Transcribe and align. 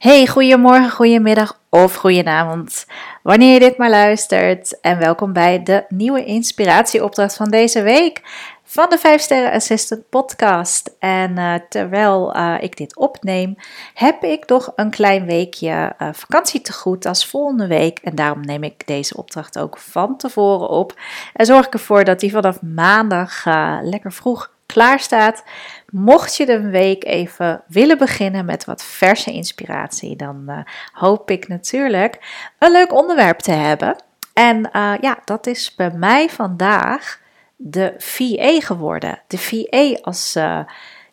Hey, 0.00 0.26
goedemorgen, 0.26 0.90
goedemiddag 0.90 1.60
of 1.68 1.94
goedenavond, 1.94 2.86
wanneer 3.22 3.52
je 3.52 3.58
dit 3.58 3.76
maar 3.76 3.90
luistert. 3.90 4.80
En 4.80 4.98
welkom 4.98 5.32
bij 5.32 5.62
de 5.62 5.84
nieuwe 5.88 6.24
inspiratieopdracht 6.24 7.36
van 7.36 7.50
deze 7.50 7.82
week 7.82 8.20
van 8.64 8.86
de 8.88 8.98
5 8.98 9.20
Sterren 9.20 9.52
Assistant 9.52 10.08
podcast. 10.08 10.96
En 10.98 11.30
uh, 11.38 11.54
terwijl 11.68 12.36
uh, 12.36 12.56
ik 12.60 12.76
dit 12.76 12.96
opneem, 12.96 13.56
heb 13.94 14.22
ik 14.24 14.48
nog 14.48 14.72
een 14.76 14.90
klein 14.90 15.24
weekje 15.24 15.94
uh, 15.98 16.08
vakantie 16.12 16.60
te 16.60 16.72
goed 16.72 17.06
als 17.06 17.26
volgende 17.26 17.66
week. 17.66 17.98
En 17.98 18.14
daarom 18.14 18.40
neem 18.40 18.62
ik 18.62 18.86
deze 18.86 19.16
opdracht 19.16 19.58
ook 19.58 19.78
van 19.78 20.16
tevoren 20.16 20.68
op. 20.68 20.98
En 21.34 21.46
zorg 21.46 21.66
ik 21.66 21.72
ervoor 21.72 22.04
dat 22.04 22.20
die 22.20 22.30
vanaf 22.30 22.62
maandag 22.62 23.44
lekker 23.82 24.12
vroeg 24.12 24.50
klaar 24.72 25.00
staat. 25.00 25.44
Mocht 25.90 26.36
je 26.36 26.46
de 26.46 26.60
week 26.60 27.04
even 27.04 27.62
willen 27.68 27.98
beginnen 27.98 28.44
met 28.44 28.64
wat 28.64 28.84
verse 28.84 29.32
inspiratie, 29.32 30.16
dan 30.16 30.44
uh, 30.48 30.58
hoop 30.92 31.30
ik 31.30 31.48
natuurlijk 31.48 32.18
een 32.58 32.72
leuk 32.72 32.92
onderwerp 32.92 33.38
te 33.38 33.52
hebben. 33.52 33.96
En 34.32 34.70
uh, 34.72 34.92
ja, 35.00 35.18
dat 35.24 35.46
is 35.46 35.74
bij 35.74 35.90
mij 35.90 36.28
vandaag 36.28 37.20
de 37.56 37.94
VA 37.98 38.60
geworden. 38.60 39.22
De 39.26 39.38
VA 39.38 39.98
als 40.02 40.36
uh, 40.36 40.60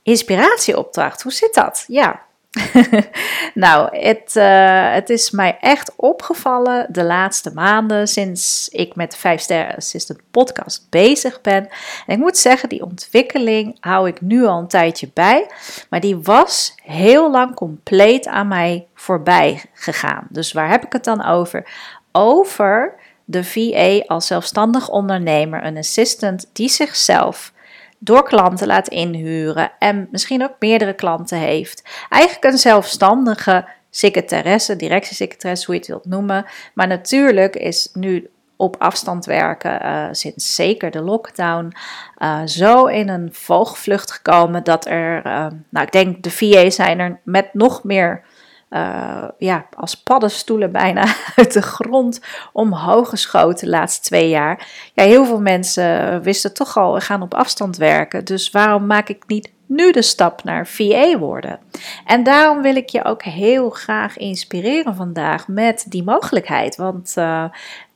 inspiratieopdracht. 0.04 1.22
Hoe 1.22 1.32
zit 1.32 1.54
dat? 1.54 1.86
Ja, 1.88 2.22
nou, 3.54 3.98
het, 3.98 4.36
uh, 4.36 4.94
het 4.94 5.10
is 5.10 5.32
mij 5.32 5.58
echt 5.62 5.94
opgevallen 5.96 6.88
de 6.90 7.04
laatste 7.04 7.54
maanden 7.54 8.08
sinds 8.08 8.70
ik 8.70 8.96
met 8.96 9.12
de 9.12 9.18
5 9.18 9.42
Sterren 9.42 9.76
Assistant 9.76 10.20
podcast 10.32 10.88
bezig 10.90 11.42
ben. 11.42 11.68
En 12.06 12.16
ik 12.16 12.18
moet 12.18 12.38
zeggen, 12.38 12.70
die 12.70 12.84
ontwikkeling 12.84 13.78
hou 13.80 14.08
ik 14.08 14.22
nu 14.22 14.46
al 14.46 14.60
een 14.60 14.68
tijdje 14.68 15.10
bij. 15.14 15.50
Maar 15.90 16.00
die 16.00 16.18
was 16.18 16.76
heel 16.84 17.32
lang 17.32 17.56
compleet 17.56 18.28
aan 18.28 18.48
mij 18.48 18.88
voorbij 18.94 19.64
gegaan. 19.74 20.28
Dus 20.30 20.52
waar 20.52 20.70
heb 20.70 20.86
ik 20.86 20.94
het 20.94 21.04
dan 21.04 21.26
over? 21.26 21.70
Over 22.12 22.96
de 23.26 23.44
VA 23.44 24.04
als 24.08 24.28
zelfstandig 24.28 24.90
ondernemer, 24.90 25.66
een 25.66 25.78
assistant 25.78 26.50
die 26.54 26.70
zichzelf 26.70 27.52
door 28.00 28.24
klanten 28.24 28.68
laat 28.68 28.88
inhuren 28.88 29.72
en 29.80 30.08
misschien 30.12 30.44
ook 30.44 30.56
meerdere 30.60 30.94
klanten 30.94 31.38
heeft. 31.38 31.84
Eigenlijk 32.10 32.44
een 32.44 32.60
zelfstandige 32.60 33.68
secretaresse, 33.90 34.76
directiesecretaresse, 34.76 35.66
hoe 35.66 35.76
je 35.76 35.80
het 35.80 35.90
wilt 35.90 36.06
noemen. 36.06 36.46
Maar 36.74 36.88
natuurlijk 36.88 37.56
is 37.56 37.90
nu 37.94 38.30
op 38.56 38.76
afstand 38.80 39.26
werken, 39.26 39.86
uh, 39.86 40.08
sinds 40.12 40.56
zeker 40.56 40.92
de 40.92 41.02
lockdown, 41.02 41.74
uh, 42.18 42.42
zo 42.46 42.86
in 42.86 43.10
een 43.10 43.30
vogelvlucht 43.32 44.12
gekomen 44.12 44.64
dat 44.64 44.86
er, 44.86 45.26
uh, 45.26 45.48
nou 45.70 45.86
ik 45.86 45.92
denk 45.92 46.24
de 46.24 46.32
VA 46.32 46.70
zijn 46.70 47.00
er 47.00 47.20
met 47.24 47.54
nog 47.54 47.84
meer 47.84 48.24
uh, 48.70 49.28
ja, 49.38 49.66
als 49.76 49.96
paddenstoelen 49.96 50.72
bijna 50.72 51.06
uit 51.36 51.54
de 51.54 51.62
grond 51.62 52.22
omhoog 52.54 53.10
geschoten 53.10 53.66
de 53.66 53.72
laatste 53.72 54.02
twee 54.02 54.30
jaar. 54.30 54.68
Ja, 54.94 55.04
heel 55.04 55.26
veel 55.26 55.42
mensen 55.42 56.22
wisten 56.22 56.54
toch 56.54 56.78
al, 56.78 56.94
we 56.94 57.02
gaan 57.02 57.22
op 57.22 57.34
afstand 57.34 57.78
werken. 57.78 58.26
Dus 58.26 58.52
waarom 58.52 58.86
maak 58.86 59.10
ik 59.10 59.24
niet 59.28 59.52
nu 59.66 59.92
de 59.92 60.02
stap 60.02 60.44
naar 60.44 60.68
VA 60.68 61.18
worden? 61.18 61.60
En 62.06 62.24
daarom 62.24 62.62
wil 62.62 62.76
ik 62.76 62.90
je 62.90 63.04
ook 63.04 63.24
heel 63.24 63.70
graag 63.70 64.18
inspireren 64.18 64.96
vandaag 64.96 65.48
met 65.48 65.86
die 65.90 66.04
mogelijkheid. 66.04 66.76
Want 66.76 67.14
uh, 67.18 67.44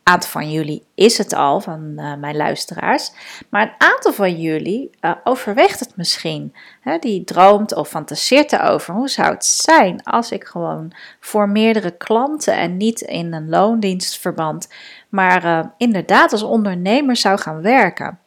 aantal 0.04 0.30
van 0.30 0.52
jullie 0.52 0.84
is 0.96 1.18
het 1.18 1.34
al, 1.34 1.60
van 1.60 1.94
uh, 1.96 2.16
mijn 2.16 2.36
luisteraars. 2.36 3.12
Maar 3.50 3.62
een 3.62 3.88
aantal 3.88 4.14
van 4.14 4.42
jullie 4.42 4.90
uh, 5.02 5.12
overweegt 5.24 5.80
het 5.80 5.96
misschien. 5.96 6.56
Hè, 6.82 6.98
die 6.98 7.24
droomt 7.24 7.76
of 7.76 7.90
fantaseert 7.90 8.54
erover. 8.54 8.94
Hoe 8.94 9.10
zou 9.10 9.34
het 9.34 9.46
zijn 9.46 10.04
als 10.04 10.32
ik 10.32 10.44
gewoon 10.44 10.94
voor 11.20 11.50
meerdere 11.50 11.98
klanten 11.98 12.54
en 12.54 12.78
niet 12.78 13.02
in 13.02 13.34
een 13.34 13.50
loondienstverband, 13.50 14.70
maar 15.10 15.46
uh, 15.46 15.60
inderdaad 15.78 16.32
als 16.32 16.44
ondernemer 16.44 17.16
zou 17.16 17.40
gaan 17.40 17.62
werken? 17.62 18.20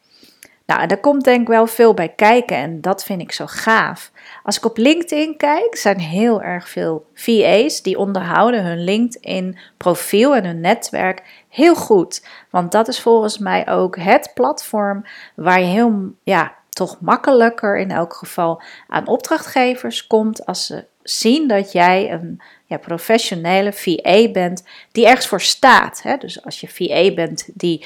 Nou, 0.65 0.87
daar 0.87 0.99
komt 0.99 1.23
denk 1.23 1.41
ik 1.41 1.47
wel 1.47 1.67
veel 1.67 1.93
bij 1.93 2.09
kijken 2.09 2.57
en 2.57 2.81
dat 2.81 3.03
vind 3.03 3.21
ik 3.21 3.31
zo 3.31 3.45
gaaf. 3.47 4.11
Als 4.43 4.57
ik 4.57 4.65
op 4.65 4.77
LinkedIn 4.77 5.37
kijk, 5.37 5.75
zijn 5.75 5.99
heel 5.99 6.41
erg 6.41 6.69
veel 6.69 7.05
VA's 7.13 7.81
die 7.81 7.97
onderhouden 7.97 8.63
hun 8.63 8.83
LinkedIn 8.83 9.57
profiel 9.77 10.35
en 10.35 10.45
hun 10.45 10.59
netwerk 10.59 11.23
heel 11.49 11.75
goed. 11.75 12.27
Want 12.49 12.71
dat 12.71 12.87
is 12.87 13.01
volgens 13.01 13.37
mij 13.37 13.67
ook 13.69 13.97
het 13.97 14.31
platform 14.33 15.05
waar 15.35 15.59
je 15.59 15.65
heel, 15.65 16.11
ja, 16.23 16.55
toch 16.69 16.97
makkelijker 17.01 17.77
in 17.77 17.91
elk 17.91 18.13
geval 18.13 18.61
aan 18.87 19.07
opdrachtgevers 19.07 20.07
komt 20.07 20.45
als 20.45 20.65
ze 20.65 20.85
zien 21.03 21.47
dat 21.47 21.71
jij 21.71 22.11
een 22.11 22.41
ja, 22.65 22.77
professionele 22.77 23.73
VA 23.73 24.31
bent 24.31 24.63
die 24.91 25.07
ergens 25.07 25.27
voor 25.27 25.41
staat. 25.41 26.01
Hè? 26.01 26.17
Dus 26.17 26.43
als 26.45 26.59
je 26.59 26.67
VA 26.67 27.13
bent 27.13 27.49
die, 27.53 27.85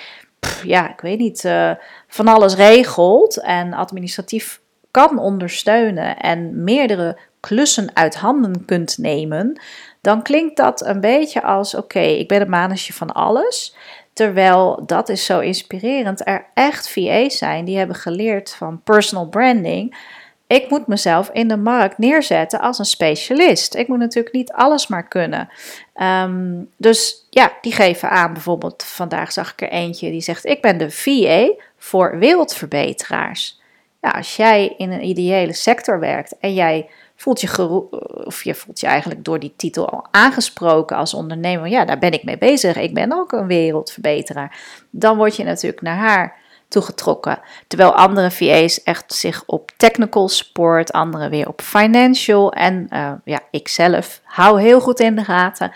ja, 0.63 0.91
ik 0.91 1.01
weet 1.01 1.19
niet, 1.19 1.43
uh, 1.43 1.71
van 2.07 2.27
alles 2.27 2.55
regelt 2.55 3.41
en 3.41 3.73
administratief 3.73 4.61
kan 4.91 5.19
ondersteunen 5.19 6.17
en 6.17 6.63
meerdere 6.63 7.17
klussen 7.39 7.89
uit 7.93 8.15
handen 8.15 8.65
kunt 8.65 8.97
nemen, 8.97 9.61
dan 10.01 10.21
klinkt 10.21 10.57
dat 10.57 10.85
een 10.85 10.99
beetje 10.99 11.41
als: 11.41 11.75
oké, 11.75 11.99
ik 11.99 12.27
ben 12.27 12.41
een 12.41 12.49
manetje 12.49 12.93
van 12.93 13.11
alles. 13.11 13.75
Terwijl 14.13 14.83
dat 14.85 15.09
is 15.09 15.25
zo 15.25 15.39
inspirerend. 15.39 16.27
Er 16.27 16.45
echt 16.53 16.89
VA's 16.89 17.37
zijn 17.37 17.65
die 17.65 17.77
hebben 17.77 17.95
geleerd 17.95 18.53
van 18.53 18.81
personal 18.83 19.27
branding. 19.27 19.97
Ik 20.49 20.69
moet 20.69 20.87
mezelf 20.87 21.29
in 21.33 21.47
de 21.47 21.57
markt 21.57 21.97
neerzetten 21.97 22.59
als 22.59 22.79
een 22.79 22.85
specialist. 22.85 23.75
Ik 23.75 23.87
moet 23.87 23.97
natuurlijk 23.97 24.35
niet 24.35 24.51
alles 24.51 24.87
maar 24.87 25.07
kunnen. 25.07 25.49
Um, 25.95 26.69
dus 26.77 27.27
ja, 27.29 27.51
die 27.61 27.71
geven 27.71 28.09
aan. 28.09 28.33
Bijvoorbeeld, 28.33 28.83
vandaag 28.83 29.31
zag 29.31 29.51
ik 29.51 29.61
er 29.61 29.69
eentje 29.69 30.11
die 30.11 30.21
zegt: 30.21 30.45
Ik 30.45 30.61
ben 30.61 30.77
de 30.77 30.91
VA 30.91 31.51
voor 31.77 32.17
wereldverbeteraars. 32.19 33.59
Ja, 34.01 34.09
als 34.09 34.35
jij 34.35 34.73
in 34.77 34.91
een 34.91 35.05
ideële 35.05 35.53
sector 35.53 35.99
werkt 35.99 36.37
en 36.39 36.53
jij 36.53 36.89
voelt 37.15 37.41
je, 37.41 37.87
of 38.25 38.43
je 38.43 38.55
voelt 38.55 38.79
je 38.79 38.87
eigenlijk 38.87 39.23
door 39.23 39.39
die 39.39 39.53
titel 39.55 39.89
al 39.89 40.07
aangesproken 40.11 40.97
als 40.97 41.13
ondernemer. 41.13 41.67
Ja, 41.67 41.85
daar 41.85 41.99
ben 41.99 42.11
ik 42.11 42.23
mee 42.23 42.37
bezig. 42.37 42.75
Ik 42.75 42.93
ben 42.93 43.13
ook 43.13 43.31
een 43.31 43.47
wereldverbeteraar. 43.47 44.59
Dan 44.89 45.17
word 45.17 45.35
je 45.35 45.43
natuurlijk 45.43 45.81
naar 45.81 45.97
haar 45.97 46.37
toegetrokken. 46.69 47.39
Terwijl 47.67 47.95
andere 47.95 48.31
VA's 48.31 48.83
echt 48.83 49.13
zich 49.13 49.43
op 49.45 49.71
technical 49.77 50.29
support, 50.29 50.91
andere 50.91 51.29
weer 51.29 51.47
op 51.47 51.61
financial. 51.61 52.53
En 52.53 52.87
uh, 52.89 53.11
ja, 53.23 53.39
ik 53.51 53.67
zelf 53.67 54.21
hou 54.23 54.61
heel 54.61 54.81
goed 54.81 54.99
in 54.99 55.15
de 55.15 55.23
gaten 55.23 55.71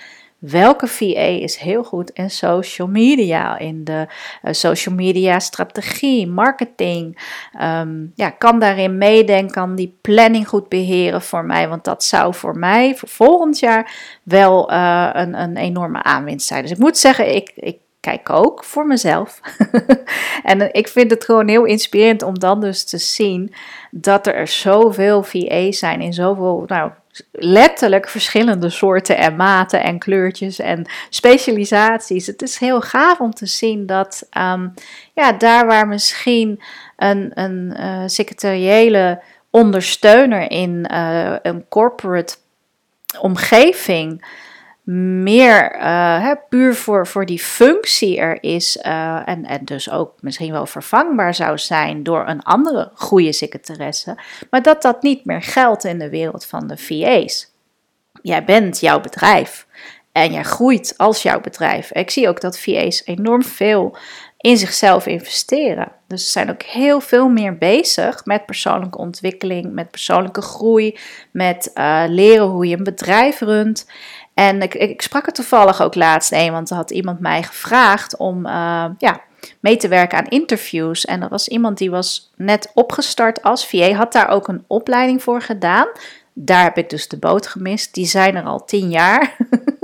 welke 0.49 0.87
VA 0.87 1.25
is 1.25 1.55
heel 1.55 1.83
goed 1.83 2.09
in 2.09 2.29
social 2.29 2.87
media, 2.87 3.57
in 3.57 3.83
de 3.83 4.07
uh, 4.43 4.53
social 4.53 4.95
media 4.95 5.39
strategie, 5.39 6.27
marketing. 6.27 7.19
Um, 7.61 8.11
ja, 8.15 8.29
kan 8.29 8.59
daarin 8.59 8.97
meedenken, 8.97 9.53
kan 9.53 9.75
die 9.75 9.97
planning 10.01 10.47
goed 10.47 10.69
beheren 10.69 11.21
voor 11.21 11.45
mij, 11.45 11.69
want 11.69 11.83
dat 11.83 12.03
zou 12.03 12.33
voor 12.33 12.57
mij 12.57 12.95
voor 12.95 13.09
volgend 13.09 13.59
jaar 13.59 13.91
wel 14.23 14.71
uh, 14.71 15.09
een, 15.13 15.41
een 15.41 15.57
enorme 15.57 16.03
aanwinst 16.03 16.47
zijn. 16.47 16.61
Dus 16.61 16.71
ik 16.71 16.77
moet 16.77 16.97
zeggen, 16.97 17.35
ik, 17.35 17.51
ik 17.55 17.77
kijk 18.03 18.29
ook 18.29 18.63
voor 18.63 18.87
mezelf. 18.87 19.39
en 20.43 20.73
ik 20.73 20.87
vind 20.87 21.11
het 21.11 21.25
gewoon 21.25 21.47
heel 21.47 21.65
inspirerend 21.65 22.21
om 22.21 22.39
dan 22.39 22.61
dus 22.61 22.83
te 22.83 22.97
zien 22.97 23.53
dat 23.91 24.27
er 24.27 24.47
zoveel 24.47 25.23
VA's 25.23 25.77
zijn 25.79 26.01
in 26.01 26.13
zoveel, 26.13 26.63
nou, 26.67 26.91
letterlijk 27.31 28.09
verschillende 28.09 28.69
soorten 28.69 29.17
en 29.17 29.35
maten 29.35 29.83
en 29.83 29.99
kleurtjes 29.99 30.59
en 30.59 30.85
specialisaties. 31.09 32.27
Het 32.27 32.41
is 32.41 32.57
heel 32.57 32.81
gaaf 32.81 33.19
om 33.19 33.33
te 33.33 33.45
zien 33.45 33.85
dat 33.85 34.27
um, 34.37 34.73
ja, 35.13 35.31
daar 35.31 35.65
waar 35.65 35.87
misschien 35.87 36.61
een, 36.97 37.31
een 37.33 37.75
uh, 37.79 38.03
secretariële 38.05 39.21
ondersteuner 39.49 40.51
in 40.51 40.89
uh, 40.91 41.35
een 41.41 41.65
corporate 41.69 42.35
omgeving 43.19 44.25
meer 44.83 45.75
uh, 45.75 46.21
hè, 46.21 46.35
puur 46.49 46.75
voor, 46.75 47.07
voor 47.07 47.25
die 47.25 47.39
functie 47.39 48.17
er 48.17 48.43
is 48.43 48.77
uh, 48.77 49.27
en, 49.27 49.45
en 49.45 49.65
dus 49.65 49.89
ook 49.89 50.13
misschien 50.21 50.51
wel 50.51 50.65
vervangbaar 50.65 51.33
zou 51.33 51.57
zijn 51.57 52.03
door 52.03 52.27
een 52.27 52.43
andere 52.43 52.91
goede 52.93 53.33
secretaresse, 53.33 54.17
maar 54.49 54.61
dat 54.61 54.81
dat 54.81 55.01
niet 55.01 55.25
meer 55.25 55.41
geldt 55.41 55.83
in 55.83 55.99
de 55.99 56.09
wereld 56.09 56.45
van 56.45 56.67
de 56.67 56.77
VA's. 56.77 57.51
Jij 58.21 58.43
bent 58.43 58.79
jouw 58.79 58.99
bedrijf 58.99 59.67
en 60.11 60.31
jij 60.31 60.43
groeit 60.43 60.93
als 60.97 61.23
jouw 61.23 61.41
bedrijf. 61.41 61.91
Ik 61.91 62.09
zie 62.09 62.27
ook 62.27 62.41
dat 62.41 62.59
VA's 62.59 63.01
enorm 63.05 63.43
veel 63.43 63.97
in 64.37 64.57
zichzelf 64.57 65.05
investeren. 65.05 65.91
Dus 66.07 66.25
ze 66.25 66.31
zijn 66.31 66.49
ook 66.49 66.63
heel 66.63 67.01
veel 67.01 67.29
meer 67.29 67.57
bezig 67.57 68.25
met 68.25 68.45
persoonlijke 68.45 68.97
ontwikkeling, 68.97 69.73
met 69.73 69.91
persoonlijke 69.91 70.41
groei, 70.41 70.97
met 71.31 71.71
uh, 71.75 72.03
leren 72.07 72.45
hoe 72.45 72.67
je 72.67 72.77
een 72.77 72.83
bedrijf 72.83 73.39
runt. 73.39 73.85
En 74.33 74.61
ik, 74.61 75.01
sprak 75.01 75.27
er 75.27 75.33
toevallig 75.33 75.81
ook 75.81 75.95
laatst 75.95 76.31
een, 76.31 76.51
want 76.51 76.69
er 76.69 76.75
had 76.75 76.91
iemand 76.91 77.19
mij 77.19 77.43
gevraagd 77.43 78.17
om 78.17 78.45
uh, 78.45 78.85
ja, 78.97 79.21
mee 79.59 79.77
te 79.77 79.87
werken 79.87 80.17
aan 80.17 80.27
interviews. 80.27 81.05
En 81.05 81.19
dat 81.19 81.29
was 81.29 81.47
iemand 81.47 81.77
die 81.77 81.91
was 81.91 82.31
net 82.35 82.71
opgestart 82.73 83.43
als 83.43 83.67
VA, 83.67 83.91
had 83.91 84.13
daar 84.13 84.29
ook 84.29 84.47
een 84.47 84.63
opleiding 84.67 85.23
voor 85.23 85.41
gedaan. 85.41 85.87
daar 86.33 86.63
heb 86.63 86.77
ik 86.77 86.89
dus 86.89 87.07
de 87.07 87.17
boot 87.17 87.47
gemist. 87.47 87.93
Die 87.93 88.05
zijn 88.05 88.35
er 88.35 88.43
al 88.43 88.65
tien 88.65 88.89
jaar. 88.89 89.35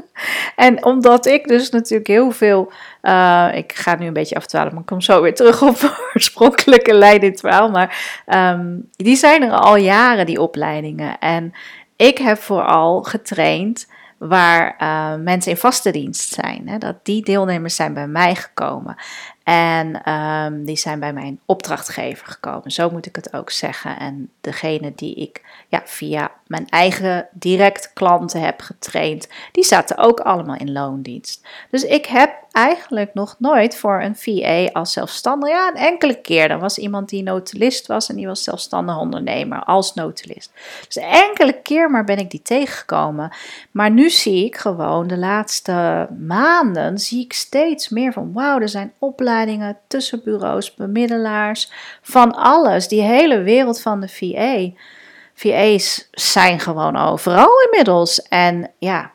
en 0.56 0.86
omdat 0.86 1.25
ik 1.25 1.48
dus 1.48 1.69
natuurlijk 1.69 2.10
heel 2.10 2.31
veel. 2.31 2.72
Uh, 3.02 3.50
ik 3.54 3.74
ga 3.74 3.95
nu 3.95 4.07
een 4.07 4.13
beetje 4.13 4.36
afdwalen, 4.36 4.72
maar 4.72 4.81
ik 4.81 4.88
kom 4.88 5.02
zo 5.02 5.22
weer 5.22 5.36
terug 5.36 5.62
op 5.62 5.80
de 5.80 6.06
oorspronkelijke 6.13 6.94
lijn 6.94 7.22
in 7.22 7.31
het. 7.31 7.42
Maar 7.44 8.22
um, 8.28 8.90
die 8.95 9.16
zijn 9.16 9.44
er 9.44 9.52
al 9.52 9.75
jaren, 9.75 10.25
die 10.25 10.42
opleidingen. 10.42 11.19
En 11.19 11.54
ik 11.95 12.18
heb 12.18 12.38
vooral 12.38 13.02
getraind 13.02 13.88
waar 14.19 14.75
uh, 14.81 15.24
mensen 15.24 15.51
in 15.51 15.57
vaste 15.57 15.92
dienst 15.92 16.33
zijn. 16.33 16.68
Hè, 16.68 16.77
dat 16.77 16.95
die 17.04 17.24
deelnemers 17.24 17.75
zijn 17.75 17.94
bij 17.94 18.07
mij 18.07 18.36
gekomen. 18.36 18.95
En 19.50 20.13
um, 20.13 20.66
die 20.66 20.75
zijn 20.75 21.00
bij 21.00 21.13
mijn 21.13 21.39
opdrachtgever 21.45 22.27
gekomen. 22.27 22.71
Zo 22.71 22.89
moet 22.89 23.06
ik 23.06 23.16
het 23.16 23.33
ook 23.33 23.50
zeggen. 23.50 24.00
En 24.00 24.31
degene 24.42 24.92
die 24.95 25.16
ik 25.16 25.42
ja, 25.68 25.81
via 25.86 26.31
mijn 26.48 26.69
eigen 26.69 27.27
direct 27.31 27.94
klanten 27.94 28.42
heb 28.42 28.62
getraind, 28.62 29.27
die 29.51 29.63
zaten 29.63 29.98
ook 29.98 30.19
allemaal 30.19 30.56
in 30.56 30.71
loondienst. 30.71 31.48
Dus 31.69 31.83
ik 31.83 32.06
heb 32.06 32.33
eigenlijk 32.51 33.13
nog 33.13 33.36
nooit 33.39 33.75
voor 33.75 34.01
een 34.01 34.16
VA 34.16 34.66
als 34.80 34.94
zelfstandig, 34.94 35.50
ja, 35.50 35.68
een 35.68 35.75
enkele 35.75 36.21
keer. 36.21 36.51
Er 36.51 36.60
was 36.60 36.77
iemand 36.77 37.10
die 37.10 37.24
notulist 37.24 37.88
was 37.88 38.10
en 38.10 38.16
die 38.16 38.27
was 38.27 38.44
zelfstandig 38.44 38.98
ondernemer 38.98 39.63
als 39.63 39.94
notulist. 39.94 40.51
Dus 40.86 40.98
enkele 40.98 41.62
keer 41.62 41.92
maar 41.92 42.04
ben 42.04 42.18
ik 42.18 42.31
die 42.31 42.42
tegengekomen. 42.42 43.31
Maar 43.71 43.92
nu 43.92 44.09
zie 44.10 44.46
ik 44.46 44.56
gewoon 44.56 45.08
de 45.08 45.18
laatste 45.18 46.08
maanden, 46.20 46.98
zie 46.98 47.24
ik 47.24 47.34
steeds 47.34 47.90
meer 47.90 48.14
van, 48.14 48.34
wauw, 48.34 48.60
er 48.60 48.70
zijn 48.70 48.94
opleidingen, 49.00 49.78
tussenbureaus, 49.88 50.76
bemiddelaars, 50.76 51.72
van 52.02 52.36
alles. 52.36 52.88
Die 52.88 53.02
hele 53.02 53.42
wereld 53.42 53.82
van 53.82 54.00
de 54.00 54.08
VA. 54.08 54.70
VA's 55.34 56.08
zijn 56.12 56.60
gewoon 56.60 56.98
overal 56.98 57.62
inmiddels. 57.66 58.22
En 58.22 58.72
ja, 58.78 59.12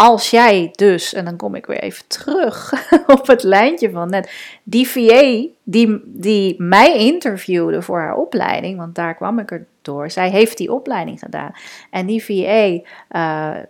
als 0.00 0.30
jij 0.30 0.68
dus, 0.72 1.14
en 1.14 1.24
dan 1.24 1.36
kom 1.36 1.54
ik 1.54 1.66
weer 1.66 1.78
even 1.78 2.06
terug 2.06 2.72
op 3.18 3.26
het 3.26 3.42
lijntje 3.42 3.90
van 3.90 4.10
net, 4.10 4.32
die 4.62 4.88
VA 4.88 5.46
die, 5.64 6.00
die 6.04 6.62
mij 6.62 6.96
interviewde 6.96 7.82
voor 7.82 7.98
haar 7.98 8.16
opleiding, 8.16 8.78
want 8.78 8.94
daar 8.94 9.14
kwam 9.14 9.38
ik 9.38 9.50
er 9.50 9.66
door, 9.82 10.10
zij 10.10 10.30
heeft 10.30 10.56
die 10.56 10.72
opleiding 10.72 11.18
gedaan. 11.18 11.52
En 11.90 12.06
die 12.06 12.24
VA, 12.24 12.80
eh, 13.08 13.62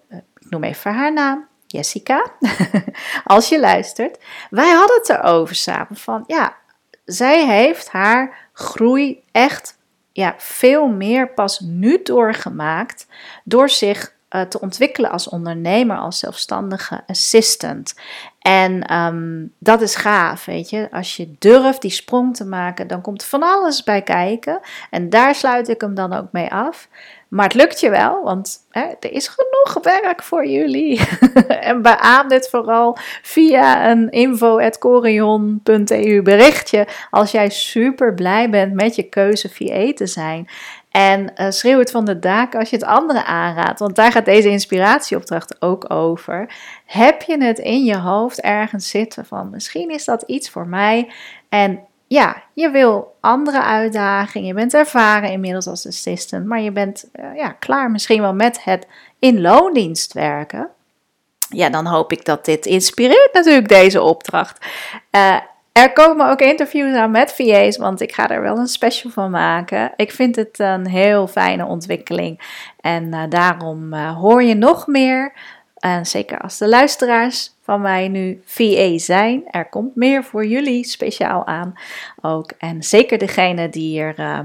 noem 0.50 0.64
even 0.64 0.94
haar 0.94 1.12
naam, 1.12 1.46
Jessica, 1.66 2.32
als 3.24 3.48
je 3.48 3.60
luistert, 3.60 4.18
wij 4.50 4.70
hadden 4.70 4.96
het 4.96 5.08
erover 5.08 5.54
samen 5.54 5.96
van, 5.96 6.24
ja, 6.26 6.56
zij 7.04 7.46
heeft 7.46 7.88
haar 7.88 8.50
groei 8.52 9.24
echt 9.32 9.78
ja, 10.12 10.34
veel 10.38 10.86
meer 10.86 11.28
pas 11.32 11.60
nu 11.60 12.02
doorgemaakt 12.02 13.06
door 13.44 13.68
zich 13.68 14.16
uh, 14.30 14.42
te 14.42 14.60
ontwikkelen 14.60 15.10
als 15.10 15.28
ondernemer, 15.28 15.96
als 15.96 16.18
zelfstandige 16.18 17.02
assistant. 17.06 17.94
En 18.38 18.82
ehm, 18.82 19.46
dat 19.58 19.80
is 19.80 19.94
gaaf, 19.94 20.44
weet 20.44 20.70
je. 20.70 20.88
Als 20.90 21.16
je 21.16 21.34
durft 21.38 21.82
die 21.82 21.90
sprong 21.90 22.36
te 22.36 22.44
maken, 22.44 22.86
dan 22.86 23.00
komt 23.00 23.24
van 23.24 23.42
alles 23.42 23.82
bij 23.82 24.02
kijken. 24.02 24.60
En 24.90 25.10
daar 25.10 25.34
sluit 25.34 25.68
ik 25.68 25.80
hem 25.80 25.94
dan 25.94 26.12
ook 26.12 26.32
mee 26.32 26.50
af. 26.50 26.88
Maar 27.28 27.44
het 27.44 27.54
lukt 27.54 27.80
je 27.80 27.90
wel, 27.90 28.22
want 28.22 28.66
hè, 28.70 28.84
er 29.00 29.12
is 29.12 29.28
genoeg 29.28 29.82
werk 29.82 30.22
voor 30.22 30.46
jullie. 30.46 31.00
en 31.70 31.82
beaam 31.82 32.28
dit 32.28 32.48
vooral 32.48 32.96
via 33.22 33.90
een 33.90 34.10
info.corion.eu 34.10 36.22
berichtje 36.22 36.86
als 37.10 37.30
jij 37.30 37.50
super 37.50 38.14
blij 38.14 38.50
bent 38.50 38.74
met 38.74 38.94
je 38.94 39.02
keuze 39.02 39.48
VA 39.48 39.92
te 39.92 40.06
zijn. 40.06 40.48
En 40.98 41.32
uh, 41.36 41.50
schreeuw 41.50 41.78
het 41.78 41.90
van 41.90 42.04
de 42.04 42.18
daken 42.18 42.58
als 42.58 42.70
je 42.70 42.76
het 42.76 42.84
anderen 42.84 43.24
aanraadt, 43.24 43.78
want 43.78 43.96
daar 43.96 44.12
gaat 44.12 44.24
deze 44.24 44.48
inspiratieopdracht 44.48 45.62
ook 45.62 45.92
over. 45.92 46.54
Heb 46.84 47.22
je 47.22 47.42
het 47.44 47.58
in 47.58 47.84
je 47.84 47.96
hoofd 47.96 48.40
ergens 48.40 48.88
zitten 48.88 49.26
van 49.26 49.50
misschien 49.50 49.90
is 49.90 50.04
dat 50.04 50.22
iets 50.22 50.50
voor 50.50 50.66
mij 50.66 51.12
en 51.48 51.80
ja, 52.06 52.42
je 52.52 52.70
wil 52.70 53.16
andere 53.20 53.62
uitdagingen, 53.62 54.46
je 54.46 54.54
bent 54.54 54.74
ervaren 54.74 55.30
inmiddels 55.30 55.66
als 55.66 55.86
assistant, 55.86 56.46
maar 56.46 56.60
je 56.60 56.72
bent 56.72 57.08
uh, 57.12 57.36
ja, 57.36 57.48
klaar 57.48 57.90
misschien 57.90 58.20
wel 58.20 58.34
met 58.34 58.64
het 58.64 58.86
in 59.18 59.40
loondienst 59.40 60.12
werken. 60.12 60.68
Ja, 61.48 61.70
dan 61.70 61.86
hoop 61.86 62.12
ik 62.12 62.24
dat 62.24 62.44
dit 62.44 62.66
inspireert 62.66 63.30
natuurlijk 63.32 63.68
deze 63.68 64.02
opdracht. 64.02 64.66
Uh, 65.10 65.36
er 65.78 65.92
komen 65.92 66.30
ook 66.30 66.40
interviews 66.40 66.96
aan 66.96 67.10
met 67.10 67.32
VA's, 67.32 67.76
want 67.76 68.00
ik 68.00 68.12
ga 68.14 68.30
er 68.30 68.42
wel 68.42 68.58
een 68.58 68.66
special 68.66 69.12
van 69.12 69.30
maken. 69.30 69.92
Ik 69.96 70.12
vind 70.12 70.36
het 70.36 70.58
een 70.58 70.86
heel 70.86 71.26
fijne 71.26 71.66
ontwikkeling 71.66 72.40
en 72.80 73.04
uh, 73.04 73.22
daarom 73.28 73.94
uh, 73.94 74.16
hoor 74.16 74.42
je 74.42 74.54
nog 74.54 74.86
meer. 74.86 75.32
En 75.76 76.06
zeker 76.06 76.38
als 76.38 76.58
de 76.58 76.68
luisteraars 76.68 77.56
van 77.62 77.80
mij 77.80 78.08
nu 78.08 78.42
VA 78.44 78.98
zijn, 78.98 79.42
er 79.50 79.68
komt 79.68 79.96
meer 79.96 80.24
voor 80.24 80.46
jullie 80.46 80.84
speciaal 80.84 81.46
aan 81.46 81.74
ook. 82.20 82.52
En 82.58 82.82
zeker 82.82 83.18
degene 83.18 83.68
die 83.68 84.00
er 84.00 84.18
uh, 84.18 84.38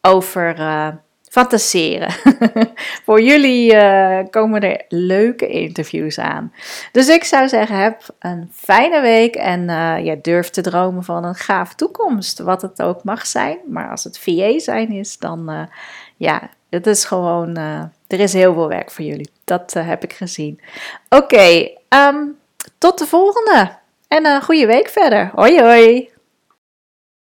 over 0.00 0.56
fantaseren. 1.30 2.12
Voor 3.06 3.20
jullie 3.20 3.74
uh, 3.74 4.18
komen 4.30 4.60
er 4.60 4.84
leuke 4.88 5.46
interviews 5.46 6.18
aan. 6.18 6.52
Dus 6.92 7.08
ik 7.08 7.24
zou 7.24 7.48
zeggen, 7.48 7.76
heb 7.76 8.02
een 8.18 8.50
fijne 8.54 9.00
week 9.00 9.34
en 9.34 9.60
uh, 9.60 10.04
ja, 10.04 10.16
durf 10.22 10.50
te 10.50 10.60
dromen 10.60 11.04
van 11.04 11.24
een 11.24 11.34
gaaf 11.34 11.74
toekomst. 11.74 12.38
Wat 12.38 12.62
het 12.62 12.82
ook 12.82 13.04
mag 13.04 13.26
zijn. 13.26 13.58
Maar 13.66 13.90
als 13.90 14.04
het 14.04 14.18
VA 14.18 14.58
zijn 14.58 14.90
is, 14.90 15.18
dan 15.18 15.50
uh, 15.50 15.62
ja, 16.16 16.50
het 16.70 16.86
is 16.86 17.04
gewoon, 17.04 17.56
er 18.06 18.20
is 18.20 18.32
heel 18.32 18.54
veel 18.54 18.68
werk 18.68 18.90
voor 18.90 19.04
jullie. 19.04 19.30
Dat 19.44 19.72
heb 19.72 20.04
ik 20.04 20.12
gezien. 20.12 20.60
Oké, 21.08 21.68
um, 21.88 22.36
tot 22.78 22.98
de 22.98 23.06
volgende. 23.06 23.78
En 24.08 24.26
een 24.26 24.42
goede 24.42 24.66
week 24.66 24.88
verder. 24.88 25.30
Hoi 25.34 25.60
hoi. 25.60 26.10